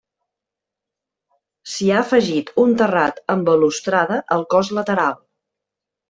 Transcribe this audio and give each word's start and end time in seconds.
S'hi 1.73 1.89
ha 1.91 1.99
afegit 2.05 2.49
un 2.63 2.73
terrat 2.79 3.19
amb 3.33 3.47
balustrada 3.51 4.17
al 4.37 4.47
cos 4.55 4.71
lateral. 4.79 5.15